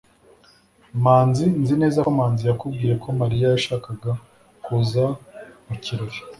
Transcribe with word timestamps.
manzi 1.03 1.45
nzi 1.61 1.75
neza 1.81 1.99
ko 2.05 2.09
manzi 2.19 2.43
yakubwiye 2.49 2.93
ko 3.03 3.07
mariya 3.19 3.47
yashakaga 3.53 4.11
kuza 4.63 5.05
mu 5.67 5.75
kirori 5.83 6.17